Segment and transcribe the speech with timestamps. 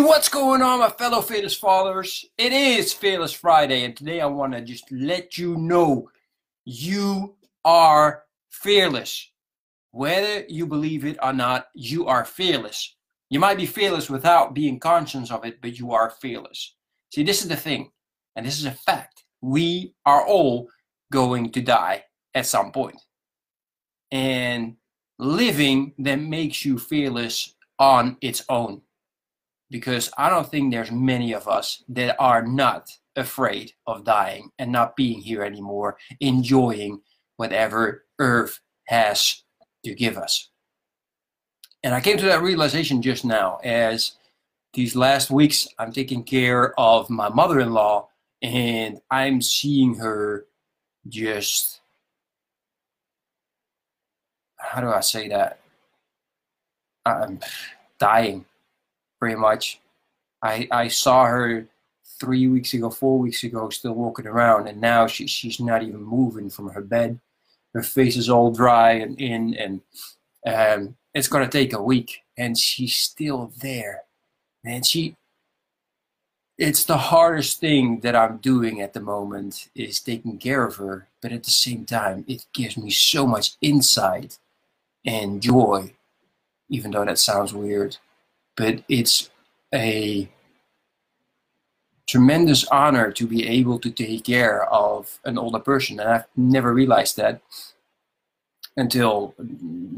[0.00, 2.24] What's going on, my fellow Fearless followers?
[2.38, 6.08] It is Fearless Friday, and today I want to just let you know
[6.64, 9.30] you are fearless.
[9.90, 12.96] Whether you believe it or not, you are fearless.
[13.28, 16.74] You might be fearless without being conscious of it, but you are fearless.
[17.12, 17.90] See, this is the thing,
[18.34, 19.24] and this is a fact.
[19.42, 20.68] We are all
[21.12, 22.04] going to die
[22.34, 23.00] at some point.
[24.10, 24.76] And
[25.18, 28.80] living then makes you fearless on its own
[29.72, 34.70] because I don't think there's many of us that are not afraid of dying and
[34.70, 37.00] not being here anymore, enjoying
[37.38, 39.42] whatever Earth has
[39.84, 40.50] to give us.
[41.82, 44.12] And I came to that realization just now as
[44.74, 48.08] these last weeks I'm taking care of my mother in law
[48.42, 50.46] and I'm seeing her
[51.08, 51.80] just,
[54.58, 55.60] how do I say that?
[57.06, 57.40] I'm
[57.98, 58.44] dying
[59.22, 59.78] pretty much.
[60.42, 61.68] I I saw her
[62.18, 66.02] three weeks ago, four weeks ago, still walking around, and now she she's not even
[66.02, 67.20] moving from her bed.
[67.72, 69.80] Her face is all dry and in, and
[70.44, 74.02] um, it's gonna take a week, and she's still there.
[74.64, 75.14] Man, she.
[76.58, 81.06] It's the hardest thing that I'm doing at the moment is taking care of her,
[81.20, 84.38] but at the same time, it gives me so much insight
[85.06, 85.94] and joy,
[86.68, 87.98] even though that sounds weird
[88.56, 89.30] but it's
[89.74, 90.28] a
[92.06, 95.98] tremendous honor to be able to take care of an older person.
[96.00, 97.40] And I've never realized that
[98.76, 99.34] until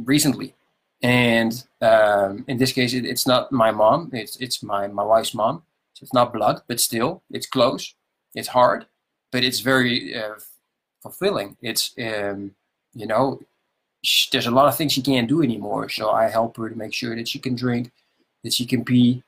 [0.04, 0.54] recently.
[1.02, 5.34] And um, in this case, it, it's not my mom, it's, it's my, my wife's
[5.34, 5.62] mom.
[5.94, 7.94] So it's not blood, but still, it's close.
[8.34, 8.86] It's hard,
[9.30, 10.34] but it's very uh,
[11.02, 11.56] fulfilling.
[11.62, 12.54] It's, um,
[12.94, 13.40] you know,
[14.32, 15.88] there's a lot of things she can't do anymore.
[15.88, 17.92] So I help her to make sure that she can drink
[18.44, 19.24] that she can pee,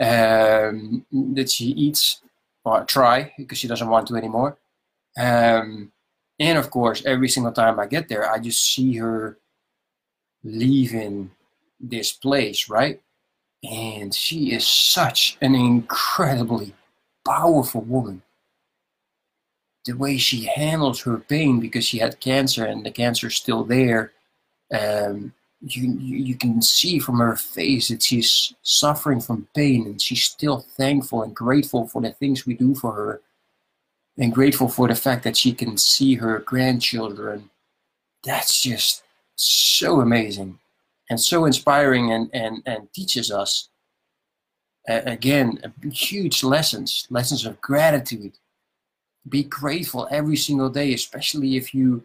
[0.00, 2.22] um, that she eats
[2.64, 4.56] or try because she doesn't want to anymore.
[5.18, 5.92] Um,
[6.40, 9.38] and of course, every single time I get there, I just see her
[10.42, 11.30] leaving
[11.78, 13.00] this place, right?
[13.62, 16.74] And she is such an incredibly
[17.26, 18.22] powerful woman.
[19.84, 23.64] The way she handles her pain because she had cancer and the cancer is still
[23.64, 24.12] there.
[24.72, 25.32] Um,
[25.66, 30.66] you, you can see from her face that she's suffering from pain and she's still
[30.76, 33.20] thankful and grateful for the things we do for her
[34.18, 37.50] and grateful for the fact that she can see her grandchildren.
[38.22, 39.02] That's just
[39.36, 40.58] so amazing
[41.10, 43.68] and so inspiring and, and, and teaches us
[44.88, 45.58] uh, again
[45.90, 48.32] huge lessons lessons of gratitude.
[49.26, 52.04] Be grateful every single day especially if you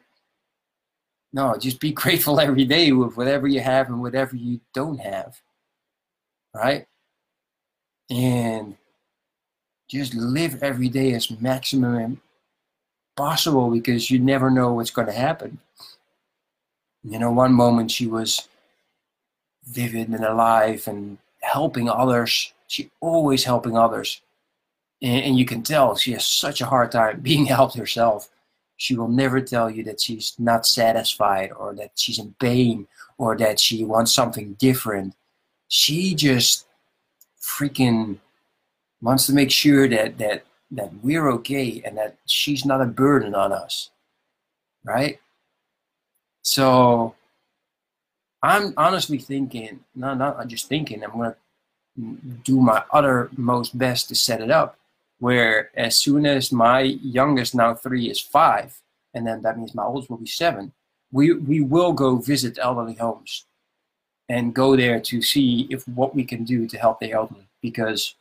[1.34, 5.40] no, just be grateful every day with whatever you have and whatever you don't have.
[6.54, 6.88] Right?
[8.10, 8.76] And
[9.88, 12.22] just live every day as maximum
[13.16, 15.60] possible because you never know what's going to happen.
[17.04, 18.48] You know, one moment she was
[19.66, 22.54] vivid and alive and helping others.
[22.68, 24.22] She always helping others.
[25.02, 28.30] And, and you can tell she has such a hard time being helped herself
[28.80, 33.36] she will never tell you that she's not satisfied or that she's in pain or
[33.36, 35.14] that she wants something different.
[35.68, 36.66] She just
[37.42, 38.20] freaking
[39.02, 43.36] wants to make sure that that that we're okay and that she's not a burden
[43.36, 43.92] on us.
[44.86, 45.20] Right?
[46.42, 47.16] So
[48.42, 51.36] I'm honestly thinking, no, not I'm just thinking, I'm gonna
[52.46, 54.79] do my uttermost best to set it up
[55.20, 58.82] where as soon as my youngest now three is five,
[59.14, 60.74] and then that means my oldest will be seven,
[61.12, 63.46] we we will go visit elderly homes
[64.30, 68.16] and go there to see if what we can do to help the elderly because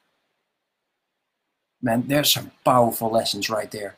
[1.83, 3.97] man there's some powerful lessons right there.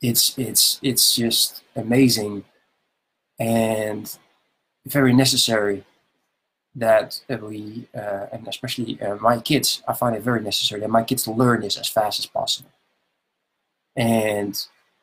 [0.00, 2.44] It's it's it's just amazing
[3.38, 4.16] and
[4.86, 5.84] very necessary
[6.78, 11.02] that we, uh, and especially uh, my kids, I find it very necessary that my
[11.02, 12.70] kids learn this as fast as possible.
[13.96, 14.54] And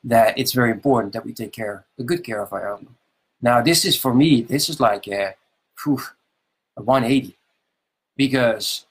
[0.03, 2.95] that it's very important that we take care, a good care of our own.
[3.41, 5.35] Now, this is for me, this is like a,
[5.83, 5.99] whew,
[6.77, 7.35] a 180
[8.15, 8.85] because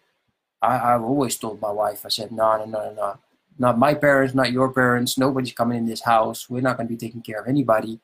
[0.60, 3.18] I, have always told my wife, I said, no, no, no, no,
[3.58, 6.50] not my parents, not your parents, nobody's coming in this house.
[6.50, 8.00] We're not going to be taking care of anybody.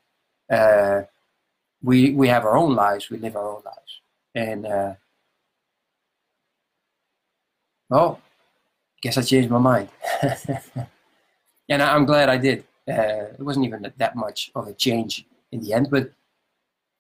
[0.49, 1.03] Uh,
[1.83, 4.00] we, we have our own lives, we live our own lives.
[4.35, 4.95] And uh,
[7.91, 8.19] oh,
[9.03, 9.89] guess I changed my mind.
[11.69, 12.65] and I'm glad I did.
[12.89, 16.13] Uh, it wasn't even that much of a change in the end, but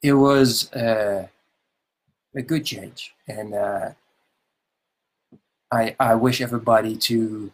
[0.02, 1.26] it was uh,
[2.34, 3.14] a good change.
[3.28, 3.90] And uh,
[5.70, 7.52] I, I wish everybody to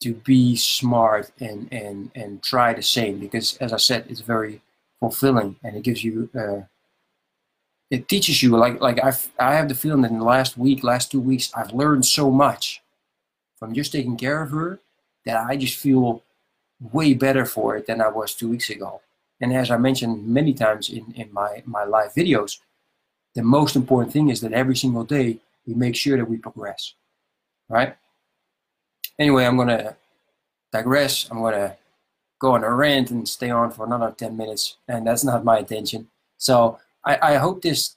[0.00, 4.60] to be smart and, and, and try the same because as I said, it's very
[5.00, 6.66] fulfilling and it gives you uh,
[7.90, 10.82] it teaches you like like I I have the feeling that in the last week,
[10.82, 12.82] last two weeks, I've learned so much
[13.58, 14.80] from just taking care of her
[15.24, 16.22] that I just feel
[16.92, 19.00] way better for it than I was two weeks ago.
[19.40, 22.58] And as I mentioned many times in, in my, my live videos,
[23.34, 26.94] the most important thing is that every single day we make sure that we progress.
[27.68, 27.96] Right?
[29.18, 29.96] Anyway, I'm gonna
[30.72, 31.28] digress.
[31.30, 31.76] I'm gonna
[32.38, 35.58] go on a rant and stay on for another 10 minutes, and that's not my
[35.58, 36.08] intention.
[36.38, 37.96] So I, I hope this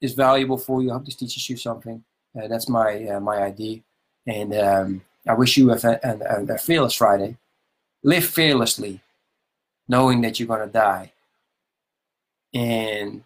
[0.00, 0.90] is valuable for you.
[0.90, 2.04] I hope this teaches you something.
[2.38, 3.80] Uh, that's my uh, my idea,
[4.26, 7.36] and um, I wish you a, a, a fearless Friday.
[8.04, 9.00] Live fearlessly,
[9.88, 11.12] knowing that you're gonna die,
[12.54, 13.24] and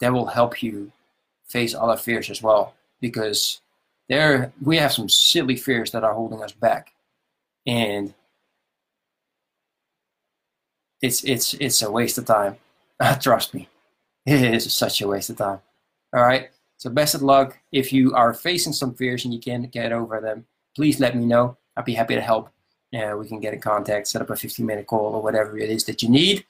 [0.00, 0.92] that will help you
[1.46, 2.74] face other fears as well.
[3.00, 3.60] Because
[4.08, 6.92] there we have some silly fears that are holding us back,
[7.66, 8.12] and
[11.00, 12.56] it's it's it's a waste of time.
[13.20, 13.68] Trust me.
[14.26, 15.60] It is such a waste of time.
[16.14, 16.50] All right.
[16.76, 17.58] So best of luck.
[17.70, 21.24] If you are facing some fears and you can't get over them, please let me
[21.24, 21.56] know.
[21.76, 22.50] I'd be happy to help.
[22.92, 25.70] And we can get in contact, set up a 15 minute call or whatever it
[25.70, 26.44] is that you need.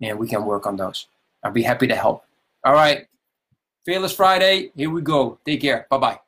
[0.00, 1.06] And we can work on those.
[1.42, 2.24] I'd be happy to help.
[2.64, 3.06] All right.
[3.84, 4.70] Fearless Friday.
[4.76, 5.38] Here we go.
[5.44, 5.86] Take care.
[5.90, 6.27] Bye bye.